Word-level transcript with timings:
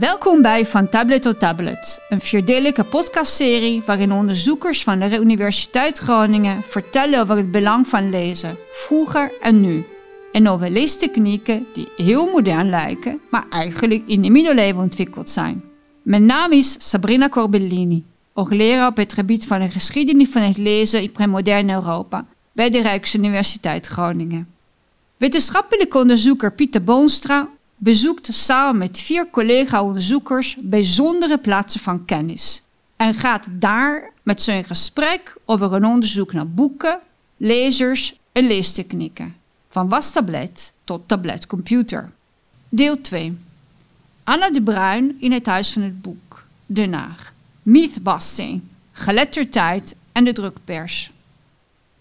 Welkom 0.00 0.42
bij 0.42 0.66
Van 0.66 0.88
Tablet 0.88 1.22
tot 1.22 1.40
Tablet, 1.40 2.00
een 2.08 2.20
vierdelige 2.20 2.84
podcastserie 2.84 3.82
waarin 3.86 4.12
onderzoekers 4.12 4.82
van 4.82 4.98
de 4.98 5.18
Universiteit 5.18 5.98
Groningen 5.98 6.62
vertellen 6.62 7.20
over 7.20 7.36
het 7.36 7.50
belang 7.50 7.88
van 7.88 8.10
lezen, 8.10 8.56
vroeger 8.72 9.32
en 9.40 9.60
nu. 9.60 9.84
En 10.32 10.48
over 10.48 10.70
leestechnieken 10.70 11.66
die 11.74 11.88
heel 11.96 12.26
modern 12.26 12.70
lijken, 12.70 13.20
maar 13.30 13.44
eigenlijk 13.50 14.02
in 14.06 14.22
de 14.22 14.30
middeleeuwen 14.30 14.82
ontwikkeld 14.82 15.30
zijn. 15.30 15.62
Mijn 16.02 16.26
naam 16.26 16.52
is 16.52 16.76
Sabrina 16.78 17.28
Corbellini, 17.28 18.04
hoogleraar 18.32 18.88
op 18.88 18.96
het 18.96 19.12
gebied 19.12 19.46
van 19.46 19.60
de 19.60 19.68
geschiedenis 19.68 20.28
van 20.28 20.42
het 20.42 20.56
lezen 20.56 21.02
in 21.02 21.12
premoderne 21.12 21.72
Europa 21.72 22.26
bij 22.52 22.70
de 22.70 22.82
Rijksuniversiteit 22.82 23.86
Groningen. 23.86 24.48
Wetenschappelijk 25.16 25.94
onderzoeker 25.94 26.52
Pieter 26.52 26.84
Boonstra 26.84 27.48
bezoekt 27.82 28.34
samen 28.34 28.78
met 28.78 28.98
vier 28.98 29.30
collega-onderzoekers 29.30 30.56
bijzondere 30.60 31.38
plaatsen 31.38 31.80
van 31.80 32.04
kennis 32.04 32.64
en 32.96 33.14
gaat 33.14 33.46
daar 33.50 34.12
met 34.22 34.42
ze 34.42 34.52
in 34.52 34.64
gesprek 34.64 35.36
over 35.44 35.72
een 35.72 35.84
onderzoek 35.84 36.32
naar 36.32 36.48
boeken, 36.48 36.98
lezers 37.36 38.14
en 38.32 38.46
leestechnieken, 38.46 39.36
van 39.68 39.88
wastablet 39.88 40.72
tot 40.84 41.08
tabletcomputer. 41.08 42.10
Deel 42.68 43.00
2. 43.00 43.38
Anna 44.24 44.50
de 44.50 44.62
Bruin 44.62 45.16
in 45.20 45.32
het 45.32 45.46
Huis 45.46 45.72
van 45.72 45.82
het 45.82 46.02
Boek, 46.02 46.44
Den 46.66 46.92
Haag. 46.92 47.32
Mythbusting, 47.62 48.62
geletterdheid 48.92 49.96
en 50.12 50.24
de 50.24 50.32
drukpers. 50.32 51.12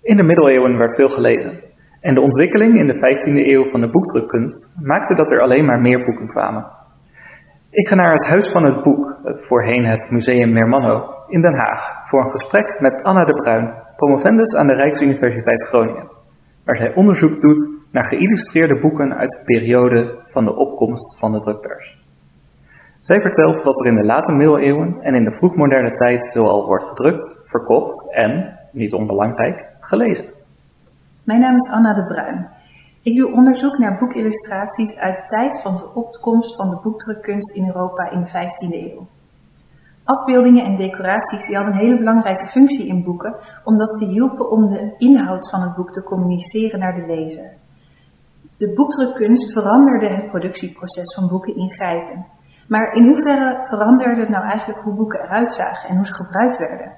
In 0.02 0.18
de 0.18 0.24
middeleeuwen 0.24 0.77
werd 0.77 0.96
veel 0.96 1.10
gelezen. 1.10 1.69
En 2.02 2.13
de 2.13 2.21
ontwikkeling 2.21 2.80
in 2.80 2.88
de 2.88 2.95
15e 2.95 3.53
eeuw 3.53 3.70
van 3.70 3.81
de 3.81 3.89
boekdrukkunst 3.89 4.85
maakte 4.85 5.16
dat 5.16 5.31
er 5.31 5.41
alleen 5.41 5.65
maar 5.65 5.82
meer 5.82 6.05
boeken 6.05 6.27
kwamen. 6.27 6.65
Ik 7.70 7.87
ga 7.87 7.96
naar 7.96 8.12
het 8.12 8.27
Huis 8.27 8.51
van 8.51 8.63
het 8.63 8.84
Boek, 8.84 9.18
voorheen 9.24 9.85
het 9.85 10.09
Museum 10.12 10.54
Meermanno, 10.54 11.13
in 11.27 11.41
Den 11.41 11.55
Haag, 11.55 12.09
voor 12.09 12.24
een 12.24 12.29
gesprek 12.29 12.79
met 12.79 13.04
Anna 13.04 13.26
de 13.26 13.34
Bruin, 13.34 13.74
promovendus 13.96 14.55
aan 14.55 14.68
de 14.68 14.74
Rijksuniversiteit 14.74 15.68
Groningen, 15.68 16.12
waar 16.65 16.76
zij 16.76 16.93
onderzoek 16.96 17.41
doet 17.41 17.87
naar 17.91 18.05
geïllustreerde 18.05 18.79
boeken 18.79 19.15
uit 19.15 19.29
de 19.29 19.43
periode 19.46 20.20
van 20.26 20.46
de 20.46 20.55
opkomst 20.55 21.20
van 21.20 21.31
de 21.31 21.40
drukpers. 21.40 21.98
Zij 22.99 23.21
vertelt 23.21 23.63
wat 23.63 23.79
er 23.79 23.85
in 23.85 23.96
de 23.96 24.05
late 24.05 24.34
middeleeuwen 24.34 25.02
en 25.02 25.15
in 25.15 25.24
de 25.24 25.37
vroegmoderne 25.37 25.91
tijd 25.91 26.26
zoal 26.26 26.65
wordt 26.65 26.87
gedrukt, 26.87 27.43
verkocht 27.46 28.13
en, 28.13 28.59
niet 28.71 28.93
onbelangrijk, 28.93 29.65
gelezen. 29.79 30.38
Mijn 31.30 31.41
naam 31.41 31.55
is 31.55 31.72
Anna 31.72 31.94
de 31.94 32.05
Bruin. 32.05 32.49
Ik 33.02 33.16
doe 33.18 33.34
onderzoek 33.34 33.77
naar 33.77 33.98
boekillustraties 33.98 34.98
uit 34.98 35.16
de 35.16 35.26
tijd 35.26 35.62
van 35.62 35.76
de 35.77 35.94
opkomst 35.94 36.55
van 36.55 36.70
de 36.70 36.80
boekdrukkunst 36.84 37.55
in 37.55 37.66
Europa 37.66 38.10
in 38.10 38.21
de 38.24 38.30
15e 38.30 38.91
eeuw. 38.91 39.08
Afbeeldingen 40.04 40.66
en 40.66 40.76
decoraties 40.76 41.46
die 41.46 41.55
hadden 41.55 41.74
een 41.74 41.80
hele 41.80 41.98
belangrijke 41.98 42.46
functie 42.46 42.88
in 42.88 43.04
boeken, 43.04 43.36
omdat 43.63 43.98
ze 43.98 44.05
hielpen 44.05 44.49
om 44.49 44.68
de 44.68 44.96
inhoud 44.98 45.49
van 45.49 45.62
het 45.62 45.76
boek 45.76 45.91
te 45.91 46.04
communiceren 46.04 46.80
naar 46.80 46.94
de 46.94 47.05
lezer. 47.05 47.54
De 48.58 48.74
boekdrukkunst 48.74 49.54
veranderde 49.54 50.08
het 50.08 50.30
productieproces 50.30 51.16
van 51.16 51.27
boeken 51.27 51.55
ingrijpend. 51.55 52.36
Maar 52.68 52.93
in 52.93 53.05
hoeverre 53.05 53.60
veranderde 53.62 54.20
het 54.21 54.30
nou 54.30 54.43
eigenlijk 54.43 54.82
hoe 54.82 54.96
boeken 54.96 55.21
eruit 55.21 55.54
zagen 55.54 55.90
en 55.90 55.96
hoe 55.96 56.05
ze 56.05 56.16
gebruikt 56.16 56.58
werden? 56.58 56.91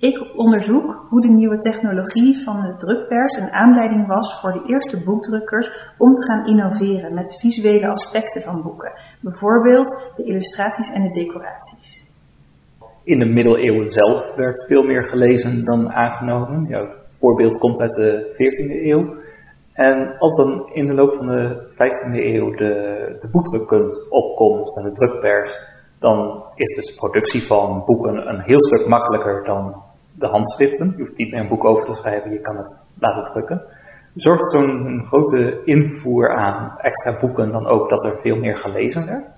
Ik 0.00 0.36
onderzoek 0.36 1.06
hoe 1.08 1.20
de 1.20 1.28
nieuwe 1.28 1.58
technologie 1.58 2.42
van 2.44 2.60
de 2.60 2.74
drukpers 2.76 3.36
een 3.36 3.50
aanleiding 3.50 4.06
was 4.06 4.40
voor 4.40 4.52
de 4.52 4.62
eerste 4.66 5.02
boekdrukkers 5.04 5.94
om 5.98 6.12
te 6.12 6.32
gaan 6.32 6.46
innoveren 6.46 7.14
met 7.14 7.26
de 7.26 7.38
visuele 7.38 7.88
aspecten 7.88 8.42
van 8.42 8.62
boeken, 8.62 8.92
bijvoorbeeld 9.20 10.10
de 10.14 10.24
illustraties 10.24 10.92
en 10.92 11.02
de 11.02 11.10
decoraties. 11.10 12.10
In 13.04 13.18
de 13.18 13.24
middeleeuwen 13.24 13.90
zelf 13.90 14.34
werd 14.34 14.66
veel 14.66 14.82
meer 14.82 15.04
gelezen 15.04 15.64
dan 15.64 15.92
aangenomen. 15.92 16.66
Jouw 16.68 16.86
voorbeeld 17.12 17.58
komt 17.58 17.80
uit 17.80 17.92
de 17.92 18.26
14e 18.32 18.84
eeuw. 18.84 19.16
En 19.72 20.18
als 20.18 20.36
dan 20.36 20.70
in 20.72 20.86
de 20.86 20.94
loop 20.94 21.12
van 21.12 21.26
de 21.26 21.70
15e 21.70 22.24
eeuw 22.24 22.50
de, 22.50 23.16
de 23.20 23.28
boekdrukkunst 23.30 24.10
opkomt 24.10 24.76
en 24.76 24.84
de 24.84 24.92
drukpers, 24.92 25.76
dan 25.98 26.44
is 26.54 26.76
dus 26.76 26.86
de 26.86 26.94
productie 26.94 27.46
van 27.46 27.82
boeken 27.84 28.28
een 28.28 28.42
heel 28.42 28.64
stuk 28.64 28.88
makkelijker 28.88 29.44
dan 29.44 29.86
de 30.18 30.26
handschriften. 30.26 30.92
Je 30.96 31.02
hoeft 31.02 31.16
niet 31.16 31.30
meer 31.30 31.40
een 31.40 31.48
boek 31.48 31.64
over 31.64 31.84
te 31.84 31.94
schrijven, 31.94 32.30
je 32.30 32.40
kan 32.40 32.56
het 32.56 32.88
laten 32.98 33.24
drukken. 33.24 33.62
Zorgt 34.14 34.50
zo'n 34.50 35.04
grote 35.06 35.62
invoer 35.64 36.36
aan 36.36 36.78
extra 36.78 37.20
boeken 37.20 37.52
dan 37.52 37.66
ook 37.66 37.88
dat 37.88 38.04
er 38.04 38.20
veel 38.20 38.36
meer 38.36 38.56
gelezen 38.56 39.06
werd? 39.06 39.34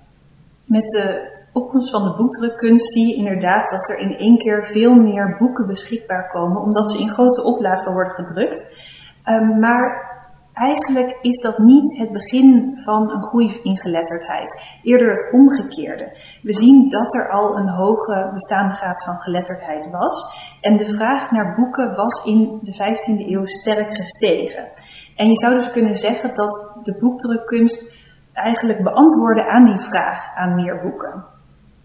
Met 0.65 0.87
de 0.89 1.39
opkomst 1.53 1.91
van 1.91 2.03
de 2.03 2.15
boekdrukkunst 2.15 2.93
zie 2.93 3.07
je 3.07 3.15
inderdaad 3.15 3.69
dat 3.69 3.89
er 3.89 3.97
in 3.97 4.17
één 4.17 4.37
keer 4.37 4.65
veel 4.65 4.93
meer 4.93 5.35
boeken 5.37 5.67
beschikbaar 5.67 6.29
komen, 6.29 6.61
omdat 6.61 6.91
ze 6.91 6.99
in 6.99 7.09
grote 7.09 7.43
oplagen 7.43 7.93
worden 7.93 8.13
gedrukt. 8.13 8.89
Um, 9.25 9.59
maar 9.59 10.10
Eigenlijk 10.53 11.17
is 11.21 11.39
dat 11.39 11.57
niet 11.57 11.97
het 11.97 12.11
begin 12.11 12.77
van 12.83 13.11
een 13.11 13.23
groei 13.23 13.59
in 13.63 13.79
geletterdheid, 13.79 14.79
eerder 14.81 15.09
het 15.09 15.31
omgekeerde. 15.33 16.17
We 16.41 16.53
zien 16.53 16.89
dat 16.89 17.15
er 17.15 17.29
al 17.31 17.57
een 17.57 17.69
hoge 17.69 18.29
bestaande 18.33 18.73
graad 18.73 19.03
van 19.03 19.19
geletterdheid 19.19 19.89
was 19.89 20.25
en 20.61 20.77
de 20.77 20.85
vraag 20.85 21.31
naar 21.31 21.55
boeken 21.55 21.95
was 21.95 22.25
in 22.25 22.59
de 22.61 22.73
15e 22.73 23.29
eeuw 23.29 23.45
sterk 23.45 23.93
gestegen. 23.93 24.71
En 25.15 25.27
je 25.27 25.37
zou 25.37 25.55
dus 25.55 25.71
kunnen 25.71 25.95
zeggen 25.95 26.33
dat 26.33 26.79
de 26.83 26.97
boekdrukkunst 26.99 28.09
eigenlijk 28.33 28.83
beantwoordde 28.83 29.45
aan 29.45 29.65
die 29.65 29.79
vraag 29.79 30.35
aan 30.35 30.55
meer 30.55 30.81
boeken. 30.81 31.30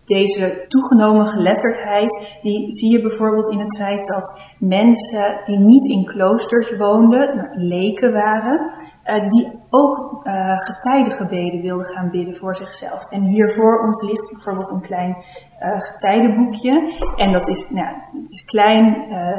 Deze 0.06 0.64
toegenomen 0.68 1.26
geletterdheid, 1.26 2.38
die 2.42 2.72
zie 2.72 2.92
je 2.92 3.02
bijvoorbeeld 3.02 3.52
in 3.52 3.58
het 3.58 3.76
feit 3.76 4.06
dat 4.06 4.54
mensen 4.58 5.40
die 5.44 5.58
niet 5.58 5.84
in 5.84 6.04
kloosters 6.04 6.76
woonden, 6.76 7.50
leken 7.52 8.12
waren, 8.12 8.70
uh, 9.04 9.28
die 9.28 9.60
ook 9.70 10.22
uh, 10.24 10.58
getijdengebeden 10.58 11.60
wilden 11.60 11.86
gaan 11.86 12.10
bidden 12.10 12.36
voor 12.36 12.56
zichzelf. 12.56 13.10
En 13.10 13.22
hier 13.22 13.50
voor 13.50 13.80
ons 13.80 14.02
ligt 14.02 14.30
bijvoorbeeld 14.30 14.70
een 14.70 14.88
klein 14.88 15.10
uh, 15.10 15.80
getijdenboekje. 15.80 16.92
En 17.16 17.32
dat 17.32 17.48
is, 17.48 17.70
nou, 17.70 17.96
het 18.12 18.30
is 18.30 18.44
klein, 18.44 18.84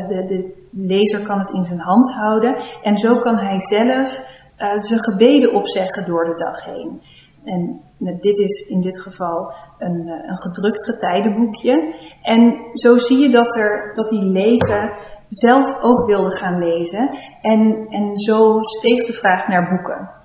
de, 0.07 0.23
de 0.25 0.67
lezer 0.72 1.22
kan 1.22 1.39
het 1.39 1.51
in 1.51 1.66
zijn 1.66 1.79
hand 1.79 2.13
houden. 2.13 2.59
En 2.81 2.97
zo 2.97 3.19
kan 3.19 3.38
hij 3.38 3.59
zelf 3.59 4.22
zijn 4.57 4.99
gebeden 4.99 5.53
opzeggen 5.53 6.05
door 6.05 6.25
de 6.25 6.35
dag 6.35 6.66
heen. 6.66 7.01
En 7.44 7.81
dit 7.97 8.38
is 8.38 8.68
in 8.69 8.81
dit 8.81 9.02
geval 9.02 9.53
een, 9.78 10.08
eh, 10.08 10.30
een 10.30 10.41
gedrukt 10.41 10.84
getijdenboekje. 10.84 11.94
En 12.22 12.56
zo 12.74 12.97
zie 12.97 13.22
je 13.22 13.30
dat, 13.30 13.56
er, 13.56 13.94
dat 13.94 14.09
die 14.09 14.24
leken 14.24 14.91
zelf 15.28 15.78
ook 15.81 16.06
wilden 16.06 16.31
gaan 16.31 16.58
lezen. 16.58 17.09
En, 17.41 17.88
en 17.90 18.18
zo 18.18 18.62
steeg 18.62 19.03
de 19.03 19.13
vraag 19.13 19.47
naar 19.47 19.69
boeken. 19.69 20.16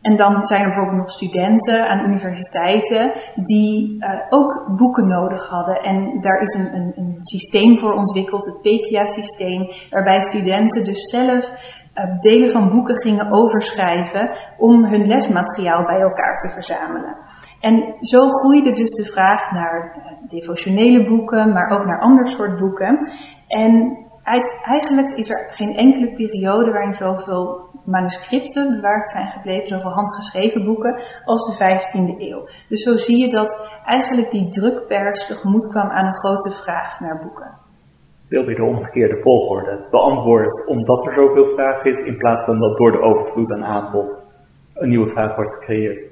En 0.00 0.16
dan 0.16 0.46
zijn 0.46 0.60
er 0.60 0.66
bijvoorbeeld 0.66 0.98
nog 0.98 1.10
studenten 1.10 1.88
aan 1.88 2.04
universiteiten 2.04 3.12
die 3.34 3.96
uh, 3.98 4.08
ook 4.28 4.76
boeken 4.76 5.06
nodig 5.06 5.48
hadden. 5.48 5.74
En 5.74 6.20
daar 6.20 6.42
is 6.42 6.54
een, 6.54 6.74
een, 6.74 6.92
een 6.96 7.16
systeem 7.20 7.78
voor 7.78 7.92
ontwikkeld, 7.92 8.44
het 8.44 8.62
PECIA-systeem, 8.62 9.66
waarbij 9.90 10.20
studenten 10.20 10.84
dus 10.84 11.10
zelf 11.10 11.52
uh, 11.98 12.18
delen 12.18 12.48
van 12.48 12.70
boeken 12.70 13.00
gingen 13.00 13.32
overschrijven 13.32 14.36
om 14.56 14.84
hun 14.84 15.06
lesmateriaal 15.06 15.84
bij 15.84 16.00
elkaar 16.00 16.38
te 16.38 16.48
verzamelen. 16.48 17.16
En 17.60 17.96
zo 18.00 18.28
groeide 18.28 18.72
dus 18.72 18.92
de 18.92 19.04
vraag 19.04 19.50
naar 19.50 19.96
uh, 19.96 20.28
devotionele 20.28 21.06
boeken, 21.06 21.52
maar 21.52 21.70
ook 21.70 21.84
naar 21.84 22.00
ander 22.00 22.26
soort 22.26 22.60
boeken. 22.60 23.10
En 23.46 24.06
eigenlijk 24.62 25.18
is 25.18 25.30
er 25.30 25.52
geen 25.52 25.76
enkele 25.76 26.12
periode 26.12 26.70
waarin 26.70 26.92
zoveel 26.92 27.70
manuscripten 27.84 28.74
bewaard 28.74 29.08
zijn 29.08 29.26
gebleven, 29.26 29.68
zoveel 29.68 29.90
handgeschreven 29.90 30.64
boeken, 30.64 31.00
als 31.24 31.44
de 31.46 31.64
15e 31.64 32.20
eeuw. 32.20 32.46
Dus 32.68 32.82
zo 32.82 32.96
zie 32.96 33.18
je 33.18 33.28
dat 33.28 33.80
eigenlijk 33.84 34.30
die 34.30 34.48
drukpers 34.48 35.26
tegemoet 35.26 35.66
kwam 35.66 35.90
aan 35.90 36.06
een 36.06 36.18
grote 36.18 36.50
vraag 36.50 37.00
naar 37.00 37.18
boeken. 37.22 37.57
Veel 38.28 38.44
meer 38.44 38.56
de 38.56 38.64
omgekeerde 38.64 39.22
volgorde. 39.22 39.70
Het 39.70 39.88
beantwoordt 39.90 40.66
omdat 40.68 41.06
er 41.06 41.12
zoveel 41.12 41.46
vraag 41.54 41.84
is, 41.84 42.00
in 42.00 42.16
plaats 42.16 42.44
van 42.44 42.58
dat 42.58 42.76
door 42.76 42.92
de 42.92 43.00
overvloed 43.00 43.52
aan 43.52 43.64
aanbod 43.64 44.26
een 44.74 44.88
nieuwe 44.88 45.10
vraag 45.10 45.36
wordt 45.36 45.54
gecreëerd. 45.54 46.10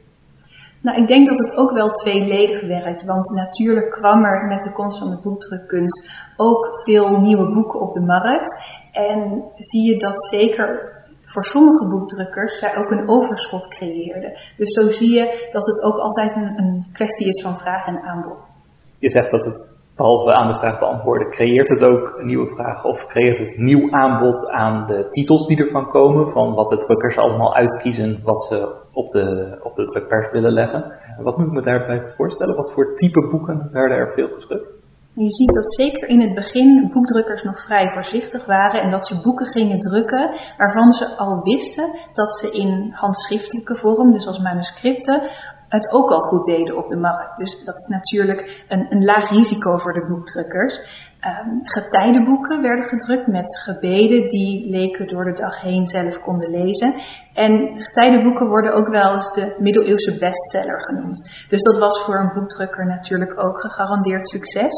Nou, 0.83 1.01
ik 1.01 1.07
denk 1.07 1.27
dat 1.27 1.39
het 1.39 1.57
ook 1.57 1.73
wel 1.73 1.89
tweeledig 1.89 2.61
werkt, 2.61 3.05
want 3.05 3.31
natuurlijk 3.31 3.91
kwam 3.91 4.25
er 4.25 4.47
met 4.47 4.63
de 4.63 4.73
komst 4.73 4.99
van 4.99 5.11
de 5.11 5.21
boekdrukkunst 5.23 6.31
ook 6.37 6.69
veel 6.85 7.21
nieuwe 7.21 7.53
boeken 7.53 7.81
op 7.81 7.93
de 7.93 8.05
markt. 8.05 8.81
En 8.93 9.45
zie 9.57 9.91
je 9.91 9.97
dat 9.97 10.25
zeker 10.25 10.95
voor 11.23 11.45
sommige 11.45 11.89
boekdrukkers 11.89 12.59
zij 12.59 12.77
ook 12.77 12.91
een 12.91 13.09
overschot 13.09 13.69
creëerden. 13.69 14.33
Dus 14.57 14.73
zo 14.73 14.91
zie 14.91 15.11
je 15.11 15.49
dat 15.51 15.67
het 15.67 15.83
ook 15.83 15.99
altijd 15.99 16.35
een, 16.35 16.59
een 16.59 16.85
kwestie 16.93 17.29
is 17.29 17.43
van 17.43 17.59
vraag 17.59 17.87
en 17.87 18.03
aanbod. 18.03 18.51
Je 18.99 19.11
zegt 19.11 19.31
dat 19.31 19.45
het 19.45 19.85
behalve 19.97 20.33
aan 20.33 20.53
de 20.53 20.59
vraag 20.59 20.79
beantwoorden, 20.79 21.31
creëert 21.31 21.69
het 21.69 21.85
ook 21.85 22.19
een 22.19 22.27
nieuwe 22.27 22.55
vraag 22.55 22.85
of 22.85 23.07
creëert 23.07 23.39
het 23.39 23.57
nieuw 23.59 23.93
aanbod 23.93 24.51
aan 24.51 24.87
de 24.87 25.07
titels 25.09 25.47
die 25.47 25.65
ervan 25.65 25.91
komen, 25.91 26.31
van 26.33 26.55
wat 26.55 26.69
de 26.69 26.79
drukkers 26.79 27.17
allemaal 27.17 27.55
uitkiezen 27.55 28.21
wat 28.23 28.47
ze 28.47 28.75
op 28.93 29.11
de, 29.11 29.59
op 29.63 29.75
de 29.75 29.85
drukpers 29.85 30.31
willen 30.31 30.53
leggen. 30.53 30.93
Wat 31.23 31.37
moet 31.37 31.47
ik 31.47 31.53
me 31.53 31.63
daarbij 31.63 32.13
voorstellen? 32.17 32.57
Wat 32.57 32.73
voor 32.73 32.95
type 32.95 33.29
boeken 33.31 33.69
werden 33.73 33.97
er 33.97 34.13
veel 34.13 34.29
gedrukt? 34.29 34.75
Je 35.19 35.33
ziet 35.33 35.55
dat 35.55 35.75
zeker 35.75 36.09
in 36.09 36.21
het 36.21 36.35
begin 36.35 36.91
boekdrukkers 36.93 37.43
nog 37.43 37.61
vrij 37.61 37.89
voorzichtig 37.89 38.47
waren 38.47 38.83
en 38.83 38.91
dat 38.91 39.07
ze 39.07 39.21
boeken 39.23 39.47
gingen 39.47 39.79
drukken 39.79 40.35
waarvan 40.57 40.93
ze 40.93 41.17
al 41.17 41.43
wisten 41.43 41.91
dat 42.13 42.37
ze 42.37 42.51
in 42.51 42.91
handschriftelijke 42.93 43.75
vorm, 43.75 44.13
dus 44.13 44.27
als 44.27 44.39
manuscripten, 44.39 45.21
het 45.69 45.93
ook 45.93 46.11
al 46.11 46.21
goed 46.21 46.45
deden 46.45 46.77
op 46.77 46.89
de 46.89 46.97
markt. 46.97 47.39
Dus 47.39 47.65
dat 47.65 47.77
is 47.77 47.87
natuurlijk 47.87 48.65
een, 48.69 48.87
een 48.91 49.05
laag 49.05 49.31
risico 49.31 49.77
voor 49.77 49.93
de 49.93 50.07
boekdrukkers. 50.07 51.05
Um, 51.27 51.61
getijdenboeken 51.63 52.63
werden 52.63 52.85
gedrukt 52.85 53.27
met 53.27 53.59
gebeden 53.59 54.29
die 54.29 54.71
leken 54.71 55.07
door 55.07 55.25
de 55.25 55.33
dag 55.33 55.61
heen 55.61 55.87
zelf 55.87 56.21
konden 56.21 56.51
lezen. 56.51 56.95
En 57.33 57.85
getijdenboeken 57.85 58.49
worden 58.49 58.75
ook 58.75 58.89
wel 58.89 59.15
eens 59.15 59.33
de 59.33 59.57
middeleeuwse 59.59 60.19
bestseller 60.19 60.85
genoemd. 60.85 61.47
Dus 61.49 61.63
dat 61.63 61.79
was 61.79 62.05
voor 62.05 62.19
een 62.19 62.33
boekdrukker 62.35 62.87
natuurlijk 62.87 63.45
ook 63.45 63.61
gegarandeerd 63.61 64.29
succes. 64.29 64.75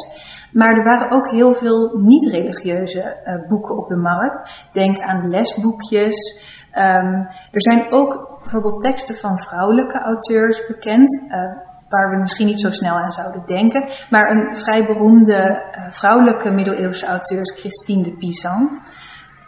Maar 0.52 0.76
er 0.76 0.84
waren 0.84 1.10
ook 1.10 1.30
heel 1.30 1.54
veel 1.54 1.98
niet-religieuze 1.98 3.02
uh, 3.02 3.48
boeken 3.48 3.76
op 3.76 3.86
de 3.86 3.96
markt. 3.96 4.66
Denk 4.72 4.98
aan 4.98 5.28
lesboekjes. 5.28 6.18
Um, 6.74 7.26
er 7.50 7.62
zijn 7.62 7.92
ook 7.92 8.38
bijvoorbeeld 8.40 8.80
teksten 8.80 9.16
van 9.16 9.42
vrouwelijke 9.42 9.98
auteurs 9.98 10.66
bekend, 10.66 11.28
uh, 11.28 11.38
waar 11.88 12.10
we 12.10 12.20
misschien 12.20 12.46
niet 12.46 12.60
zo 12.60 12.70
snel 12.70 12.94
aan 12.94 13.10
zouden 13.10 13.46
denken. 13.46 13.88
Maar 14.10 14.30
een 14.30 14.56
vrij 14.56 14.86
beroemde 14.86 15.38
uh, 15.38 15.90
vrouwelijke 15.90 16.50
middeleeuwse 16.50 17.06
auteur 17.06 17.40
is 17.40 17.60
Christine 17.60 18.02
de 18.02 18.16
Pizan. 18.16 18.80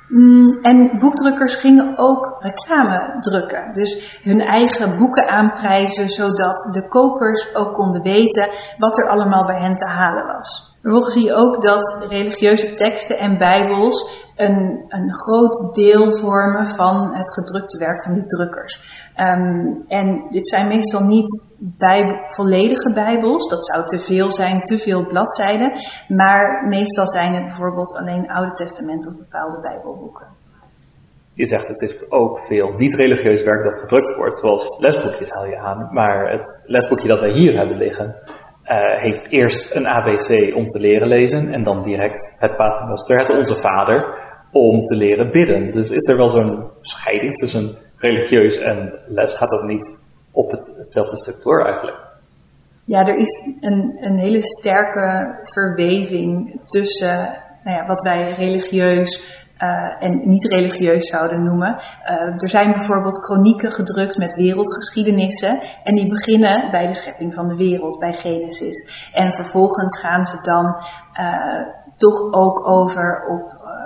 Mm, 0.08 0.58
en 0.62 0.98
boekdrukkers 0.98 1.56
gingen 1.56 1.98
ook 1.98 2.36
reclame 2.38 3.16
drukken. 3.20 3.72
Dus 3.72 4.20
hun 4.22 4.40
eigen 4.40 4.96
boeken 4.96 5.28
aanprijzen, 5.28 6.08
zodat 6.08 6.68
de 6.72 6.88
kopers 6.88 7.54
ook 7.54 7.74
konden 7.74 8.02
weten 8.02 8.48
wat 8.78 8.98
er 8.98 9.08
allemaal 9.08 9.46
bij 9.46 9.60
hen 9.60 9.76
te 9.76 9.88
halen 9.88 10.26
was. 10.26 10.69
Vervolgens 10.82 11.14
zie 11.14 11.26
je 11.26 11.34
ook 11.34 11.62
dat 11.62 12.06
religieuze 12.08 12.74
teksten 12.74 13.18
en 13.18 13.38
bijbels 13.38 14.28
een, 14.36 14.84
een 14.88 15.14
groot 15.16 15.74
deel 15.74 16.12
vormen 16.12 16.66
van 16.66 17.14
het 17.14 17.32
gedrukte 17.34 17.78
werk 17.78 18.02
van 18.02 18.14
die 18.14 18.26
drukkers. 18.26 18.74
Um, 19.16 19.84
en 19.88 20.26
dit 20.30 20.48
zijn 20.48 20.68
meestal 20.68 21.04
niet 21.04 21.56
bij, 21.78 22.22
volledige 22.24 22.92
bijbels, 22.92 23.48
dat 23.48 23.64
zou 23.64 23.84
te 23.84 23.98
veel 23.98 24.30
zijn, 24.30 24.62
te 24.62 24.78
veel 24.78 25.06
bladzijden. 25.06 25.70
Maar 26.08 26.68
meestal 26.68 27.06
zijn 27.06 27.32
het 27.34 27.44
bijvoorbeeld 27.44 27.96
alleen 27.96 28.30
Oude 28.30 28.52
Testament 28.52 29.06
of 29.06 29.16
bepaalde 29.18 29.60
bijbelboeken. 29.60 30.26
Je 31.34 31.46
zegt 31.46 31.68
het 31.68 31.80
is 31.82 32.10
ook 32.10 32.38
veel 32.38 32.72
niet-religieus 32.76 33.42
werk 33.42 33.64
dat 33.64 33.78
gedrukt 33.78 34.16
wordt, 34.16 34.36
zoals 34.36 34.78
lesboekjes 34.78 35.30
haal 35.30 35.46
je 35.46 35.58
aan. 35.58 35.88
Maar 35.92 36.30
het 36.30 36.66
lesboekje 36.66 37.08
dat 37.08 37.20
wij 37.20 37.32
hier 37.32 37.56
hebben 37.56 37.76
liggen, 37.76 38.14
heeft 38.76 39.30
eerst 39.30 39.74
een 39.74 39.86
ABC 39.86 40.54
om 40.54 40.66
te 40.66 40.80
leren 40.80 41.08
lezen 41.08 41.52
en 41.52 41.62
dan 41.64 41.82
direct 41.82 42.36
het 42.38 42.56
Paternoster, 42.56 43.18
het 43.18 43.30
Onze 43.30 43.60
Vader, 43.60 44.18
om 44.52 44.84
te 44.84 44.96
leren 44.96 45.30
bidden. 45.30 45.72
Dus 45.72 45.90
is 45.90 46.08
er 46.08 46.16
wel 46.16 46.28
zo'n 46.28 46.70
scheiding 46.80 47.34
tussen 47.34 47.76
religieus 47.96 48.56
en 48.56 49.00
les? 49.06 49.34
Gaat 49.34 49.50
dat 49.50 49.62
niet 49.62 50.10
op 50.32 50.50
het, 50.50 50.74
hetzelfde 50.78 51.16
stuk 51.16 51.42
door 51.42 51.64
eigenlijk? 51.64 51.98
Ja, 52.84 53.00
er 53.00 53.18
is 53.18 53.56
een, 53.60 53.96
een 54.00 54.16
hele 54.16 54.42
sterke 54.42 55.38
verweving 55.42 56.60
tussen 56.64 57.42
nou 57.64 57.76
ja, 57.76 57.86
wat 57.86 58.02
wij 58.02 58.32
religieus 58.32 59.44
uh, 59.60 60.02
en 60.02 60.28
niet 60.28 60.52
religieus 60.52 61.08
zouden 61.08 61.44
noemen. 61.44 61.70
Uh, 61.70 62.42
er 62.42 62.48
zijn 62.48 62.72
bijvoorbeeld 62.72 63.24
chronieken 63.24 63.72
gedrukt 63.72 64.16
met 64.16 64.34
wereldgeschiedenissen 64.34 65.60
en 65.82 65.94
die 65.94 66.08
beginnen 66.08 66.70
bij 66.70 66.86
de 66.86 66.94
schepping 66.94 67.34
van 67.34 67.48
de 67.48 67.56
wereld, 67.56 67.98
bij 67.98 68.12
Genesis. 68.12 69.10
En 69.12 69.34
vervolgens 69.34 70.00
gaan 70.00 70.24
ze 70.24 70.40
dan 70.42 70.66
uh, 71.20 71.66
toch 71.96 72.32
ook 72.32 72.68
over 72.68 73.26
op, 73.28 73.42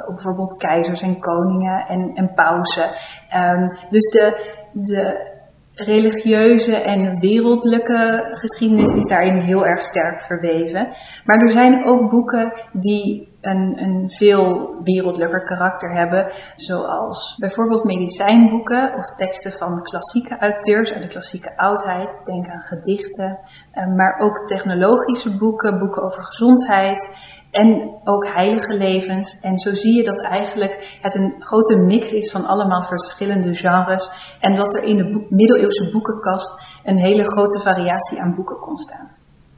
op 0.08 0.14
bijvoorbeeld 0.14 0.56
keizers 0.56 1.02
en 1.02 1.20
koningen 1.20 1.86
en, 1.86 2.14
en 2.14 2.34
pausen. 2.34 2.90
Um, 3.36 3.68
dus 3.90 4.10
de, 4.10 4.52
de 4.72 5.32
religieuze 5.74 6.76
en 6.76 7.18
wereldlijke 7.20 8.28
geschiedenis 8.30 8.92
is 8.92 9.06
daarin 9.06 9.38
heel 9.38 9.66
erg 9.66 9.82
sterk 9.82 10.22
verweven. 10.22 10.88
Maar 11.24 11.38
er 11.38 11.50
zijn 11.50 11.84
ook 11.86 12.10
boeken 12.10 12.52
die 12.72 13.32
een, 13.40 13.82
een 13.82 14.10
veel 14.10 14.74
wereldlijker 14.82 15.44
karakter 15.44 15.90
hebben, 15.90 16.32
zoals 16.54 17.36
bijvoorbeeld 17.38 17.84
medicijnboeken 17.84 18.94
of 18.96 19.06
teksten 19.06 19.52
van 19.52 19.82
klassieke 19.82 20.38
auteurs 20.38 20.90
uit 20.90 21.02
de 21.02 21.08
klassieke 21.08 21.56
oudheid. 21.56 22.20
Denk 22.24 22.48
aan 22.48 22.62
gedichten, 22.62 23.38
eh, 23.72 23.94
maar 23.96 24.18
ook 24.18 24.46
technologische 24.46 25.36
boeken, 25.36 25.78
boeken 25.78 26.02
over 26.02 26.24
gezondheid 26.24 27.32
en 27.54 28.00
ook 28.04 28.26
heilige 28.26 28.76
levens. 28.76 29.40
En 29.40 29.58
zo 29.58 29.74
zie 29.74 29.96
je 29.96 30.04
dat 30.04 30.20
eigenlijk 30.22 30.98
het 31.00 31.14
een 31.14 31.34
grote 31.38 31.76
mix 31.76 32.12
is 32.12 32.32
van 32.32 32.44
allemaal 32.44 32.82
verschillende 32.82 33.54
genres 33.54 34.36
en 34.40 34.54
dat 34.54 34.74
er 34.74 34.84
in 34.84 34.96
de 34.96 35.26
middeleeuwse 35.28 35.90
boekenkast 35.92 36.80
een 36.84 36.98
hele 36.98 37.24
grote 37.24 37.60
variatie 37.60 38.20
aan 38.20 38.34
boeken 38.34 38.56
kon 38.56 38.76
staan. 38.76 39.08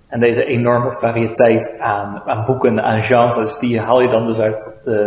En 0.09 0.21
deze 0.21 0.45
enorme 0.45 0.93
variëteit 0.99 1.79
aan, 1.81 2.23
aan 2.25 2.45
boeken, 2.45 2.83
aan 2.83 3.03
genres, 3.03 3.59
die 3.59 3.81
haal 3.81 4.01
je 4.01 4.11
dan 4.11 4.27
dus 4.27 4.39
uit 4.39 4.81
de, 4.85 4.99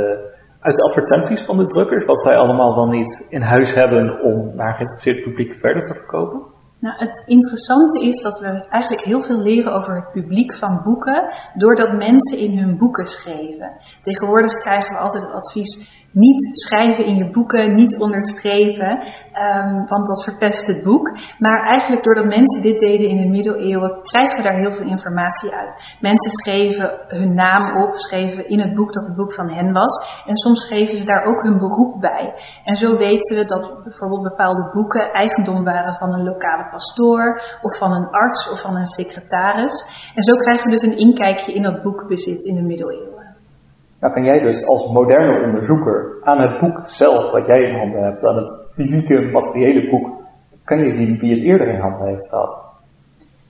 uit 0.59 0.75
de 0.75 0.83
advertenties 0.83 1.45
van 1.45 1.57
de 1.57 1.65
drukkers, 1.65 2.05
wat 2.05 2.21
zij 2.21 2.37
allemaal 2.37 2.75
wel 2.75 2.87
niet 2.87 3.27
in 3.29 3.41
huis 3.41 3.73
hebben 3.73 4.21
om 4.21 4.55
naar 4.55 4.73
geïnteresseerd 4.73 5.23
publiek 5.23 5.53
verder 5.59 5.83
te 5.83 5.93
verkopen? 5.93 6.41
Nou, 6.79 6.95
het 6.97 7.23
interessante 7.27 7.99
is 7.99 8.21
dat 8.21 8.39
we 8.39 8.47
eigenlijk 8.69 9.05
heel 9.05 9.21
veel 9.21 9.41
leren 9.41 9.73
over 9.73 9.95
het 9.95 10.11
publiek 10.11 10.55
van 10.55 10.81
boeken, 10.83 11.33
doordat 11.53 11.97
mensen 11.97 12.37
in 12.37 12.57
hun 12.57 12.77
boeken 12.77 13.05
schreven. 13.05 13.77
Tegenwoordig 14.01 14.53
krijgen 14.53 14.93
we 14.93 14.99
altijd 14.99 15.23
het 15.23 15.33
advies 15.33 16.07
niet 16.11 16.49
schrijven 16.59 17.05
in 17.05 17.15
je 17.15 17.29
boeken, 17.29 17.73
niet 17.73 17.99
onderstrepen, 17.99 18.91
um, 18.91 19.85
want 19.85 20.07
dat 20.07 20.23
verpest 20.23 20.67
het 20.67 20.83
boek. 20.83 21.17
Maar 21.37 21.67
eigenlijk 21.67 22.03
doordat 22.03 22.25
mensen 22.25 22.61
dit 22.61 22.79
deden 22.79 23.09
in 23.09 23.17
de 23.17 23.27
middeleeuwen, 23.27 24.01
krijgen 24.03 24.37
we 24.37 24.43
daar 24.43 24.59
heel 24.59 24.73
veel 24.73 24.87
informatie 24.87 25.51
uit. 25.55 25.97
Mensen 26.01 26.31
schreven 26.31 26.99
hun 27.07 27.33
naam 27.33 27.83
op, 27.83 27.97
schreven 27.97 28.49
in 28.49 28.59
het 28.59 28.75
boek 28.75 28.93
dat 28.93 29.05
het 29.05 29.15
boek 29.15 29.33
van 29.33 29.49
hen 29.49 29.73
was. 29.73 30.23
En 30.25 30.37
soms 30.37 30.61
schreven 30.61 30.97
ze 30.97 31.05
daar 31.05 31.23
ook 31.23 31.43
hun 31.43 31.57
beroep 31.57 31.99
bij. 31.99 32.33
En 32.63 32.75
zo 32.75 32.97
weten 32.97 33.37
we 33.37 33.45
dat 33.45 33.83
bijvoorbeeld 33.83 34.23
bepaalde 34.23 34.69
boeken 34.73 35.11
eigendom 35.11 35.63
waren 35.63 35.95
van 35.95 36.13
een 36.13 36.23
lokale 36.23 36.69
pastoor, 36.69 37.41
of 37.61 37.77
van 37.77 37.91
een 37.91 38.09
arts, 38.09 38.51
of 38.51 38.61
van 38.61 38.75
een 38.75 38.87
secretaris. 38.87 39.85
En 40.15 40.23
zo 40.23 40.35
krijgen 40.35 40.65
we 40.65 40.71
dus 40.71 40.83
een 40.83 40.97
inkijkje 40.97 41.53
in 41.53 41.63
dat 41.63 41.81
boekbezit 41.83 42.45
in 42.45 42.55
de 42.55 42.63
middeleeuwen. 42.63 43.18
Nou 43.99 44.13
kan 44.13 44.23
jij 44.23 44.39
dus 44.39 44.65
als 44.65 44.91
moderne 44.91 45.45
onderzoeker 45.45 46.17
aan 46.23 46.39
het 46.39 46.59
boek 46.59 46.87
zelf, 46.87 47.31
wat 47.31 47.45
jij 47.45 47.61
in 47.61 47.77
handen 47.77 48.03
hebt, 48.03 48.25
aan 48.25 48.35
het 48.35 48.71
fysieke, 48.73 49.21
materiële 49.31 49.89
boek, 49.89 50.07
kan 50.63 50.77
je 50.79 50.93
zien 50.93 51.17
wie 51.17 51.31
het 51.31 51.43
eerder 51.43 51.67
in 51.67 51.79
handen 51.79 52.07
heeft 52.07 52.29
gehad. 52.29 52.67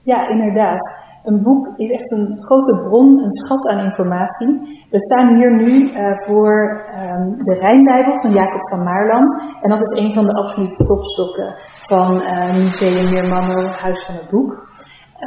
Ja, 0.02 0.28
inderdaad. 0.28 1.08
Een 1.24 1.42
boek 1.42 1.72
is 1.76 1.90
echt 1.90 2.10
een 2.10 2.36
grote 2.40 2.88
bron, 2.88 3.22
een 3.24 3.32
schat 3.32 3.68
aan 3.68 3.84
informatie. 3.84 4.58
We 4.90 5.00
staan 5.00 5.34
hier 5.36 5.52
nu 5.52 5.72
uh, 5.72 6.18
voor 6.26 6.52
um, 7.00 7.44
de 7.48 7.58
Rijnbijbel 7.60 8.20
van 8.20 8.30
Jacob 8.30 8.68
van 8.68 8.82
Maarland. 8.82 9.58
En 9.62 9.68
dat 9.70 9.80
is 9.82 10.02
een 10.02 10.12
van 10.12 10.24
de 10.24 10.32
absolute 10.32 10.84
topstokken 10.84 11.54
van 11.92 12.14
uh, 12.14 12.54
Museum 12.64 13.10
Meermannen 13.10 13.64
Huis 13.80 14.04
van 14.04 14.14
het 14.14 14.30
Boek. 14.30 14.69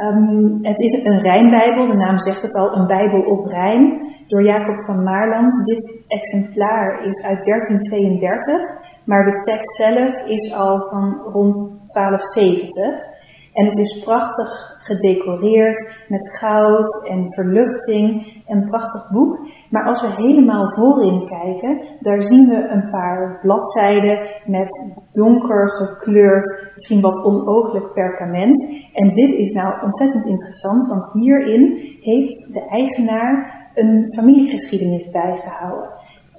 Um, 0.02 0.58
het 0.62 0.78
is 0.78 1.04
een 1.04 1.20
Rijnbijbel, 1.20 1.86
de 1.86 1.94
naam 1.94 2.18
zegt 2.18 2.42
het 2.42 2.54
al, 2.54 2.76
een 2.76 2.86
Bijbel 2.86 3.20
op 3.20 3.46
Rijn, 3.46 4.06
door 4.26 4.42
Jacob 4.42 4.84
van 4.84 5.02
Maarland. 5.02 5.66
Dit 5.66 6.04
exemplaar 6.06 7.06
is 7.06 7.22
uit 7.22 7.44
1332, 7.44 8.60
maar 9.04 9.24
de 9.24 9.40
tekst 9.40 9.76
zelf 9.76 10.14
is 10.26 10.52
al 10.54 10.80
van 10.90 11.20
rond 11.32 11.56
1270. 11.92 13.12
En 13.52 13.66
het 13.66 13.78
is 13.78 14.02
prachtig 14.04 14.73
gedecoreerd 14.84 16.04
met 16.08 16.38
goud 16.38 17.08
en 17.08 17.32
verluchting. 17.32 18.04
Een 18.46 18.64
prachtig 18.66 19.10
boek. 19.10 19.38
Maar 19.70 19.86
als 19.86 20.02
we 20.02 20.22
helemaal 20.22 20.68
voorin 20.68 21.26
kijken, 21.26 21.98
daar 22.00 22.22
zien 22.22 22.48
we 22.48 22.68
een 22.68 22.90
paar 22.90 23.38
bladzijden 23.42 24.28
met 24.46 25.00
donker 25.12 25.70
gekleurd, 25.70 26.70
misschien 26.74 27.00
wat 27.00 27.24
onooglijk 27.24 27.92
perkament. 27.92 28.62
En 28.92 29.12
dit 29.12 29.30
is 29.34 29.52
nou 29.52 29.82
ontzettend 29.82 30.26
interessant, 30.26 30.86
want 30.86 31.12
hierin 31.12 31.64
heeft 32.00 32.52
de 32.52 32.68
eigenaar 32.68 33.62
een 33.74 34.14
familiegeschiedenis 34.16 35.10
bijgehouden. 35.10 35.90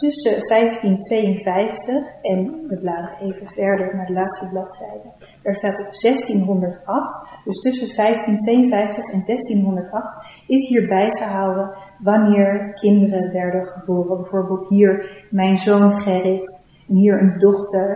Tussen 0.01 0.35
1552 0.47 2.21
en 2.21 2.39
we 2.69 2.77
bladeren 2.79 3.19
even 3.27 3.47
verder 3.47 3.95
naar 3.95 4.05
de 4.05 4.13
laatste 4.13 4.49
bladzijde. 4.49 5.09
Daar 5.43 5.55
staat 5.55 5.79
op 5.85 5.91
1608, 6.01 7.43
dus 7.45 7.59
tussen 7.65 7.95
1552 7.95 9.03
en 9.15 9.21
1608 9.25 10.43
is 10.47 10.67
hier 10.69 10.87
bijgehouden 10.87 11.67
wanneer 11.99 12.73
kinderen 12.73 13.31
werden 13.31 13.65
geboren. 13.65 14.17
Bijvoorbeeld 14.17 14.69
hier 14.69 15.25
mijn 15.29 15.57
zoon 15.57 15.99
Gerrit 15.99 16.47
en 16.87 16.95
hier 16.95 17.21
een 17.21 17.39
dochter 17.39 17.87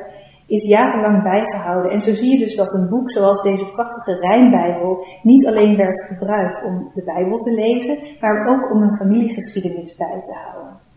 is 0.47 0.67
jarenlang 0.67 1.23
bijgehouden. 1.23 1.91
En 1.91 2.01
zo 2.01 2.13
zie 2.13 2.31
je 2.31 2.43
dus 2.45 2.55
dat 2.55 2.73
een 2.73 2.89
boek 2.89 3.11
zoals 3.11 3.41
deze 3.41 3.71
prachtige 3.71 4.19
Rijnbijbel 4.19 5.05
niet 5.23 5.47
alleen 5.47 5.77
werd 5.77 6.05
gebruikt 6.05 6.65
om 6.65 6.89
de 6.93 7.03
Bijbel 7.03 7.37
te 7.37 7.51
lezen, 7.51 8.17
maar 8.19 8.47
ook 8.47 8.71
om 8.71 8.81
een 8.81 8.97
familiegeschiedenis 8.97 9.95
bij 9.95 10.21
te 10.21 10.33
houden. 10.33 10.88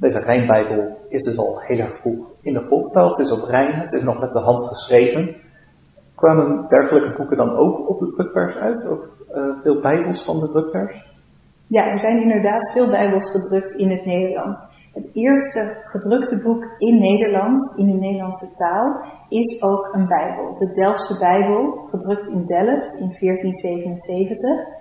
Deze 0.00 0.18
Rijnbijbel 0.18 0.96
is 1.08 1.24
dus 1.24 1.38
al 1.38 1.60
heel 1.60 1.78
erg 1.78 1.96
vroeg 2.00 2.32
in 2.42 2.52
de 2.52 2.64
volkstaal. 2.64 3.08
Het 3.08 3.18
is 3.18 3.32
op 3.32 3.42
Rijn, 3.42 3.80
het 3.80 3.92
is 3.92 4.02
nog 4.02 4.20
met 4.20 4.32
de 4.32 4.40
hand 4.40 4.68
geschreven. 4.68 5.36
Kwamen 6.14 6.66
dergelijke 6.66 7.16
boeken 7.16 7.36
dan 7.36 7.56
ook 7.56 7.88
op 7.88 7.98
de 7.98 8.06
drukpers 8.06 8.56
uit? 8.56 8.88
Ook 8.88 9.04
uh, 9.34 9.62
veel 9.62 9.80
Bijbels 9.80 10.24
van 10.24 10.40
de 10.40 10.46
drukpers? 10.46 11.08
Ja, 11.66 11.84
er 11.92 11.98
zijn 11.98 12.22
inderdaad 12.22 12.72
veel 12.72 12.88
Bijbels 12.90 13.30
gedrukt 13.30 13.72
in 13.72 13.90
het 13.90 14.04
Nederlands. 14.04 14.88
Het 14.92 15.08
eerste 15.12 15.76
gedrukte 15.82 16.40
boek 16.42 16.62
in 16.78 16.98
Nederland, 16.98 17.78
in 17.78 17.86
de 17.86 17.98
Nederlandse 17.98 18.54
taal, 18.54 18.86
is 19.28 19.62
ook 19.62 19.94
een 19.94 20.06
Bijbel. 20.06 20.54
De 20.54 20.70
Delftse 20.70 21.18
Bijbel, 21.18 21.60
gedrukt 21.86 22.26
in 22.26 22.44
Delft 22.44 22.92
in 22.94 23.10
1477. 23.18 24.79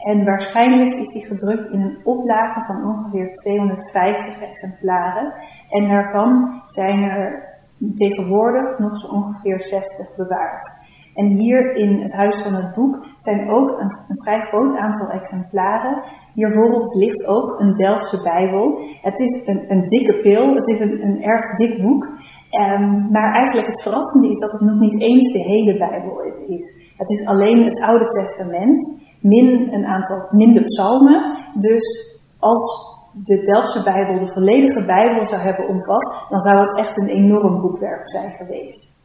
En 0.00 0.24
waarschijnlijk 0.24 0.94
is 0.94 1.12
die 1.12 1.26
gedrukt 1.26 1.66
in 1.66 1.80
een 1.80 2.00
oplage 2.04 2.64
van 2.64 2.84
ongeveer 2.84 3.32
250 3.32 4.40
exemplaren. 4.40 5.32
En 5.68 5.88
daarvan 5.88 6.62
zijn 6.64 7.02
er 7.02 7.48
tegenwoordig 7.94 8.78
nog 8.78 8.98
zo 8.98 9.06
ongeveer 9.06 9.60
60 9.60 10.16
bewaard. 10.16 10.66
En 11.14 11.26
hier 11.26 11.74
in 11.74 12.00
het 12.00 12.12
Huis 12.12 12.42
van 12.42 12.54
het 12.54 12.74
Boek 12.74 12.94
zijn 13.16 13.50
ook 13.50 13.68
een, 13.68 13.92
een 14.08 14.22
vrij 14.24 14.40
groot 14.40 14.76
aantal 14.76 15.08
exemplaren. 15.10 16.04
Hier 16.34 16.52
volgens 16.52 16.94
ligt 16.94 17.26
ook 17.26 17.60
een 17.60 17.74
Delftse 17.74 18.22
Bijbel. 18.22 18.78
Het 19.00 19.18
is 19.18 19.46
een, 19.46 19.70
een 19.72 19.86
dikke 19.86 20.20
pil, 20.20 20.54
het 20.54 20.68
is 20.68 20.80
een, 20.80 21.04
een 21.04 21.22
erg 21.22 21.54
dik 21.54 21.82
boek. 21.82 22.04
Um, 22.04 23.10
maar 23.10 23.34
eigenlijk 23.34 23.66
het 23.66 23.82
verrassende 23.82 24.30
is 24.30 24.38
dat 24.38 24.52
het 24.52 24.60
nog 24.60 24.78
niet 24.78 25.00
eens 25.00 25.32
de 25.32 25.38
hele 25.38 25.78
Bijbel 25.78 26.20
is. 26.46 26.94
Het 26.96 27.10
is 27.10 27.26
alleen 27.26 27.64
het 27.64 27.80
Oude 27.82 28.08
Testament, 28.08 29.09
min 29.20 29.72
een 29.72 29.84
aantal, 29.84 30.28
minder 30.30 30.64
psalmen. 30.64 31.36
Dus 31.54 32.18
als 32.38 32.98
de 33.12 33.40
Delftse 33.40 33.82
Bijbel 33.82 34.18
de 34.18 34.32
volledige 34.32 34.84
Bijbel 34.84 35.26
zou 35.26 35.40
hebben 35.40 35.68
omvat, 35.68 36.26
dan 36.28 36.40
zou 36.40 36.60
het 36.60 36.78
echt 36.78 36.96
een 36.96 37.08
enorm 37.08 37.60
boekwerk 37.60 38.10
zijn 38.10 38.30
geweest. 38.30 38.98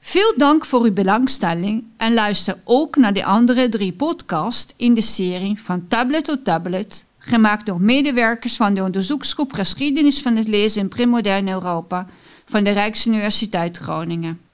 Veel 0.00 0.34
dank 0.36 0.66
voor 0.66 0.82
uw 0.82 0.92
belangstelling 0.92 1.84
en 1.96 2.14
luister 2.14 2.58
ook 2.64 2.96
naar 2.96 3.12
de 3.12 3.24
andere 3.24 3.68
drie 3.68 3.92
podcasts 3.92 4.74
in 4.76 4.94
de 4.94 5.00
serie 5.00 5.62
van 5.62 5.88
Tablet 5.88 6.24
tot 6.24 6.44
Tablet, 6.44 7.06
gemaakt 7.18 7.66
door 7.66 7.80
medewerkers 7.80 8.56
van 8.56 8.74
de 8.74 8.82
onderzoeksgroep 8.82 9.52
Geschiedenis 9.52 10.22
van 10.22 10.36
het 10.36 10.48
Lezen 10.48 10.80
in 10.80 10.88
Premoderne 10.88 11.50
Europa 11.50 12.06
van 12.44 12.64
de 12.64 12.70
Rijksuniversiteit 12.70 13.76
Groningen. 13.76 14.47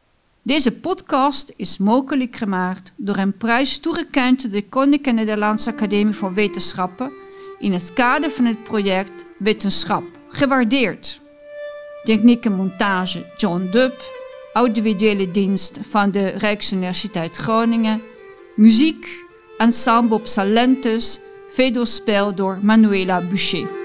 Deze 0.47 0.73
podcast 0.73 1.53
is 1.57 1.79
mogelijk 1.79 2.37
gemaakt 2.37 2.93
door 2.97 3.17
een 3.17 3.37
prijs 3.37 3.79
toegekend 3.79 4.43
door 4.43 4.51
de 4.51 4.69
Koninklijke 4.69 5.11
Nederlandse 5.11 5.71
Academie 5.71 6.15
voor 6.15 6.35
Wetenschappen 6.35 7.13
in 7.59 7.73
het 7.73 7.93
kader 7.93 8.31
van 8.31 8.45
het 8.45 8.63
project 8.63 9.25
Wetenschap, 9.39 10.05
gewaardeerd. 10.29 11.21
Techniek 12.03 12.51
montage 12.51 13.27
John 13.37 13.69
Dubb 13.71 13.95
audiovisuele 14.53 15.31
dienst 15.31 15.79
van 15.83 16.11
de 16.11 16.27
Rijksuniversiteit 16.27 17.37
Groningen, 17.37 18.03
muziek, 18.57 19.25
ensemble 19.59 20.21
Salentus, 20.23 21.21
vedospel 21.49 22.35
door 22.35 22.59
Manuela 22.63 23.21
Boucher. 23.21 23.84